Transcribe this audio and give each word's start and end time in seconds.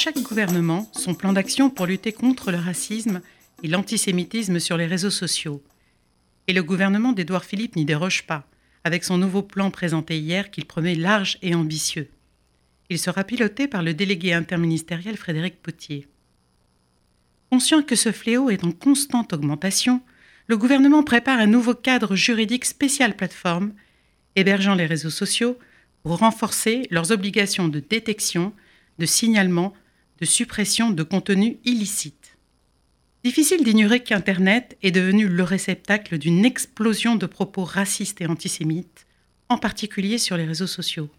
chaque 0.00 0.22
gouvernement 0.22 0.88
son 0.94 1.12
plan 1.12 1.34
d'action 1.34 1.68
pour 1.68 1.84
lutter 1.84 2.14
contre 2.14 2.50
le 2.50 2.56
racisme 2.56 3.20
et 3.62 3.68
l'antisémitisme 3.68 4.58
sur 4.58 4.78
les 4.78 4.86
réseaux 4.86 5.10
sociaux. 5.10 5.62
Et 6.46 6.54
le 6.54 6.62
gouvernement 6.62 7.12
d'Édouard 7.12 7.44
Philippe 7.44 7.76
n'y 7.76 7.84
déroge 7.84 8.26
pas, 8.26 8.46
avec 8.82 9.04
son 9.04 9.18
nouveau 9.18 9.42
plan 9.42 9.70
présenté 9.70 10.18
hier 10.18 10.50
qu'il 10.50 10.64
promet 10.64 10.94
large 10.94 11.36
et 11.42 11.54
ambitieux. 11.54 12.08
Il 12.88 12.98
sera 12.98 13.24
piloté 13.24 13.68
par 13.68 13.82
le 13.82 13.92
délégué 13.92 14.32
interministériel 14.32 15.18
Frédéric 15.18 15.60
Potier. 15.60 16.08
Conscient 17.50 17.82
que 17.82 17.94
ce 17.94 18.10
fléau 18.10 18.48
est 18.48 18.64
en 18.64 18.72
constante 18.72 19.34
augmentation, 19.34 20.00
le 20.46 20.56
gouvernement 20.56 21.02
prépare 21.02 21.40
un 21.40 21.46
nouveau 21.46 21.74
cadre 21.74 22.16
juridique 22.16 22.64
spécial 22.64 23.16
plateforme, 23.16 23.74
hébergeant 24.34 24.74
les 24.74 24.86
réseaux 24.86 25.10
sociaux, 25.10 25.58
pour 26.04 26.20
renforcer 26.20 26.86
leurs 26.90 27.12
obligations 27.12 27.68
de 27.68 27.80
détection, 27.80 28.54
de 28.98 29.04
signalement, 29.04 29.74
de 30.20 30.26
suppression 30.26 30.90
de 30.90 31.02
contenus 31.02 31.56
illicites. 31.64 32.36
Difficile 33.24 33.64
d'ignorer 33.64 34.00
qu'Internet 34.00 34.76
est 34.82 34.90
devenu 34.90 35.28
le 35.28 35.42
réceptacle 35.42 36.18
d'une 36.18 36.44
explosion 36.44 37.16
de 37.16 37.26
propos 37.26 37.64
racistes 37.64 38.20
et 38.20 38.26
antisémites, 38.26 39.06
en 39.48 39.58
particulier 39.58 40.18
sur 40.18 40.36
les 40.36 40.44
réseaux 40.44 40.66
sociaux. 40.66 41.10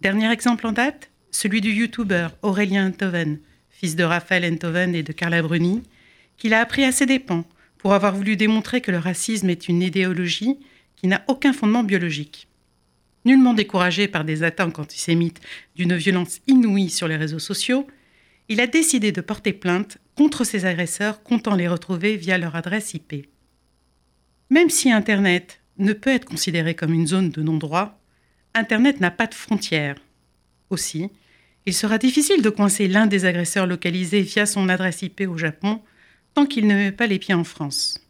Dernier 0.00 0.30
exemple 0.30 0.66
en 0.66 0.72
date, 0.72 1.10
celui 1.30 1.60
du 1.60 1.72
youtubeur 1.72 2.36
Aurélien 2.42 2.88
Enthoven, 2.88 3.38
fils 3.70 3.96
de 3.96 4.04
Raphaël 4.04 4.44
Enthoven 4.52 4.94
et 4.94 5.02
de 5.02 5.12
Carla 5.12 5.42
Bruni, 5.42 5.82
qu'il 6.36 6.54
a 6.54 6.60
appris 6.60 6.84
à 6.84 6.92
ses 6.92 7.06
dépens 7.06 7.44
pour 7.78 7.94
avoir 7.94 8.14
voulu 8.14 8.36
démontrer 8.36 8.80
que 8.80 8.90
le 8.90 8.98
racisme 8.98 9.50
est 9.50 9.68
une 9.68 9.82
idéologie 9.82 10.56
qui 10.96 11.06
n'a 11.06 11.24
aucun 11.28 11.52
fondement 11.52 11.84
biologique. 11.84 12.48
Nullement 13.24 13.54
découragé 13.54 14.08
par 14.08 14.24
des 14.24 14.42
attaques 14.42 14.78
antisémites 14.78 15.40
d'une 15.76 15.94
violence 15.96 16.40
inouïe 16.46 16.90
sur 16.90 17.08
les 17.08 17.16
réseaux 17.16 17.38
sociaux, 17.38 17.86
il 18.48 18.60
a 18.60 18.66
décidé 18.66 19.12
de 19.12 19.20
porter 19.20 19.52
plainte 19.52 19.98
contre 20.16 20.44
ses 20.44 20.64
agresseurs, 20.64 21.22
comptant 21.22 21.54
les 21.54 21.68
retrouver 21.68 22.16
via 22.16 22.38
leur 22.38 22.56
adresse 22.56 22.94
IP. 22.94 23.28
Même 24.50 24.70
si 24.70 24.90
Internet 24.90 25.60
ne 25.76 25.92
peut 25.92 26.10
être 26.10 26.24
considéré 26.24 26.74
comme 26.74 26.94
une 26.94 27.06
zone 27.06 27.30
de 27.30 27.42
non-droit, 27.42 28.00
Internet 28.54 29.00
n'a 29.00 29.10
pas 29.10 29.26
de 29.26 29.34
frontières. 29.34 29.96
Aussi, 30.70 31.10
il 31.66 31.74
sera 31.74 31.98
difficile 31.98 32.42
de 32.42 32.50
coincer 32.50 32.88
l'un 32.88 33.06
des 33.06 33.26
agresseurs 33.26 33.66
localisés 33.66 34.22
via 34.22 34.46
son 34.46 34.68
adresse 34.68 35.02
IP 35.02 35.22
au 35.28 35.36
Japon 35.36 35.82
tant 36.34 36.46
qu'il 36.46 36.66
ne 36.66 36.74
met 36.74 36.92
pas 36.92 37.06
les 37.06 37.18
pieds 37.18 37.34
en 37.34 37.44
France. 37.44 38.00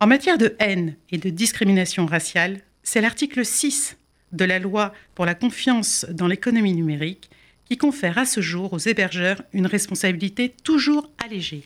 En 0.00 0.06
matière 0.08 0.38
de 0.38 0.56
haine 0.58 0.96
et 1.10 1.18
de 1.18 1.30
discrimination 1.30 2.06
raciale, 2.06 2.60
c'est 2.82 3.00
l'article 3.00 3.44
6 3.44 3.96
de 4.32 4.44
la 4.44 4.58
loi 4.58 4.92
pour 5.14 5.26
la 5.26 5.34
confiance 5.36 6.04
dans 6.10 6.26
l'économie 6.26 6.74
numérique 6.74 7.30
qui 7.68 7.76
confère 7.76 8.18
à 8.18 8.26
ce 8.26 8.40
jour 8.40 8.72
aux 8.72 8.78
hébergeurs 8.78 9.42
une 9.52 9.66
responsabilité 9.66 10.54
toujours 10.64 11.10
allégée. 11.24 11.64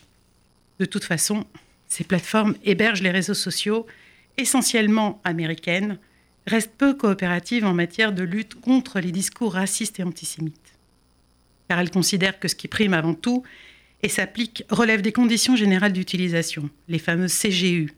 De 0.79 0.85
toute 0.85 1.03
façon, 1.03 1.45
ces 1.87 2.03
plateformes 2.03 2.55
hébergent 2.63 3.01
les 3.01 3.11
réseaux 3.11 3.33
sociaux, 3.33 3.87
essentiellement 4.37 5.21
américaines, 5.23 5.97
restent 6.45 6.75
peu 6.77 6.93
coopératives 6.93 7.65
en 7.65 7.73
matière 7.73 8.13
de 8.13 8.23
lutte 8.23 8.55
contre 8.55 8.99
les 8.99 9.11
discours 9.11 9.53
racistes 9.53 9.99
et 9.99 10.03
antisémites. 10.03 10.55
Car 11.67 11.79
elles 11.79 11.91
considèrent 11.91 12.39
que 12.39 12.47
ce 12.47 12.55
qui 12.55 12.67
prime 12.67 12.93
avant 12.93 13.13
tout 13.13 13.43
et 14.03 14.09
s'applique 14.09 14.63
relève 14.69 15.01
des 15.01 15.11
conditions 15.11 15.55
générales 15.55 15.93
d'utilisation, 15.93 16.69
les 16.87 16.99
fameuses 16.99 17.37
CGU, 17.37 17.93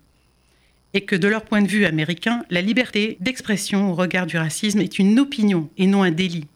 et 0.93 1.01
que 1.01 1.15
de 1.15 1.27
leur 1.27 1.45
point 1.45 1.61
de 1.61 1.67
vue 1.67 1.85
américain, 1.85 2.43
la 2.49 2.61
liberté 2.61 3.17
d'expression 3.19 3.91
au 3.91 3.95
regard 3.95 4.25
du 4.25 4.37
racisme 4.37 4.81
est 4.81 4.97
une 4.97 5.19
opinion 5.19 5.69
et 5.77 5.85
non 5.85 6.01
un 6.01 6.11
délit. 6.11 6.47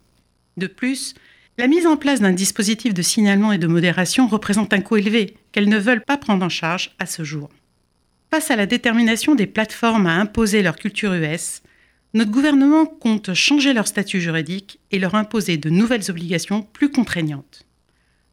De 0.57 0.67
plus, 0.67 1.13
la 1.57 1.67
mise 1.67 1.85
en 1.85 1.97
place 1.97 2.19
d'un 2.19 2.31
dispositif 2.31 2.93
de 2.93 3.01
signalement 3.01 3.51
et 3.51 3.59
de 3.59 3.67
modération 3.67 4.27
représente 4.27 4.73
un 4.73 4.81
coût 4.81 4.97
élevé 4.97 5.37
qu'elles 5.51 5.69
ne 5.69 5.77
veulent 5.77 6.03
pas 6.03 6.17
prendre 6.17 6.43
en 6.45 6.49
charge 6.49 6.95
à 6.97 7.05
ce 7.05 7.23
jour. 7.23 7.49
Face 8.31 8.49
à 8.49 8.55
la 8.55 8.65
détermination 8.65 9.35
des 9.35 9.45
plateformes 9.45 10.07
à 10.07 10.15
imposer 10.15 10.63
leur 10.63 10.75
culture 10.75 11.13
US, 11.13 11.61
notre 12.15 12.31
gouvernement 12.31 12.85
compte 12.85 13.33
changer 13.35 13.73
leur 13.73 13.87
statut 13.87 14.19
juridique 14.19 14.79
et 14.91 14.97
leur 14.97 15.13
imposer 15.13 15.57
de 15.57 15.69
nouvelles 15.69 16.09
obligations 16.09 16.63
plus 16.63 16.89
contraignantes, 16.89 17.65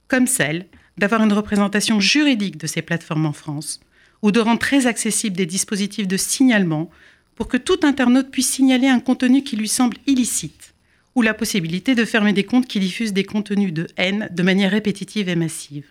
comme 0.09 0.27
celle 0.27 0.67
d'avoir 0.97 1.23
une 1.23 1.33
représentation 1.33 2.01
juridique 2.01 2.57
de 2.57 2.67
ces 2.67 2.83
plateformes 2.83 3.27
en 3.27 3.33
France, 3.33 3.81
ou 4.23 4.33
de 4.33 4.41
rendre 4.41 4.59
très 4.59 4.87
accessibles 4.87 5.37
des 5.37 5.47
dispositifs 5.47 6.09
de 6.09 6.17
signalement 6.17 6.91
pour 7.35 7.49
que 7.49 7.57
tout 7.57 7.81
internaute 7.83 8.31
puisse 8.31 8.51
signaler 8.51 8.89
un 8.89 9.01
contenu 9.01 9.43
qui 9.43 9.57
lui 9.57 9.69
semble 9.69 9.97
illicite, 10.07 10.70
ou 11.15 11.23
la 11.23 11.35
possibilité 11.35 11.95
de 11.95 12.05
fermer 12.05 12.33
des 12.33 12.45
comptes 12.45 12.67
qui 12.67 12.81
diffusent 12.81 13.13
des 13.13 13.25
contenus 13.25 13.73
de 13.73 13.87
haine 13.97 14.29
de 14.31 14.43
manière 14.43 14.71
répétitive 14.71 15.29
et 15.29 15.37
massive. 15.37 15.87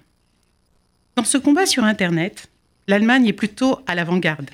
Dans 1.16 1.24
ce 1.24 1.38
combat 1.38 1.66
sur 1.66 1.84
Internet, 1.84 2.50
l'Allemagne 2.88 3.28
est 3.28 3.34
plutôt 3.34 3.80
à 3.88 3.96
l'avant-garde. 3.96 4.50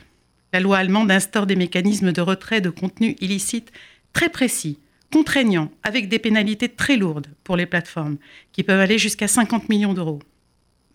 La 0.54 0.60
loi 0.60 0.78
allemande 0.78 1.12
instaure 1.12 1.46
des 1.46 1.56
mécanismes 1.56 2.12
de 2.12 2.22
retrait 2.22 2.62
de 2.62 2.70
contenus 2.70 3.16
illicites 3.20 3.72
très 4.14 4.30
précis, 4.30 4.80
contraignants, 5.12 5.72
avec 5.84 6.10
des 6.10 6.20
pénalités 6.20 6.70
très 6.70 6.98
lourdes 6.98 7.28
pour 7.44 7.58
les 7.58 7.66
plateformes, 7.66 8.18
qui 8.52 8.64
peuvent 8.64 8.80
aller 8.80 8.98
jusqu'à 8.98 9.28
50 9.28 9.70
millions 9.70 9.94
d'euros 9.94 10.20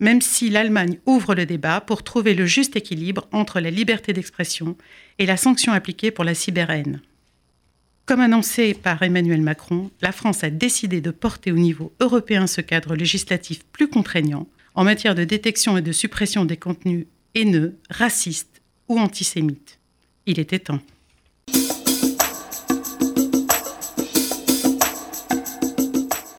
même 0.00 0.22
si 0.22 0.48
l'Allemagne 0.48 0.98
ouvre 1.06 1.34
le 1.34 1.46
débat 1.46 1.80
pour 1.80 2.02
trouver 2.02 2.34
le 2.34 2.46
juste 2.46 2.74
équilibre 2.74 3.28
entre 3.32 3.60
la 3.60 3.70
liberté 3.70 4.12
d'expression 4.12 4.76
et 5.18 5.26
la 5.26 5.36
sanction 5.36 5.72
appliquée 5.72 6.10
pour 6.10 6.24
la 6.24 6.34
cyberhaine. 6.34 7.02
Comme 8.10 8.22
annoncé 8.22 8.74
par 8.74 9.00
Emmanuel 9.04 9.40
Macron, 9.40 9.88
la 10.02 10.10
France 10.10 10.42
a 10.42 10.50
décidé 10.50 11.00
de 11.00 11.12
porter 11.12 11.52
au 11.52 11.56
niveau 11.56 11.92
européen 12.00 12.48
ce 12.48 12.60
cadre 12.60 12.96
législatif 12.96 13.64
plus 13.66 13.86
contraignant 13.86 14.48
en 14.74 14.82
matière 14.82 15.14
de 15.14 15.22
détection 15.22 15.76
et 15.76 15.80
de 15.80 15.92
suppression 15.92 16.44
des 16.44 16.56
contenus 16.56 17.06
haineux, 17.36 17.76
racistes 17.88 18.62
ou 18.88 18.98
antisémites. 18.98 19.78
Il 20.26 20.40
était 20.40 20.58
temps. 20.58 20.80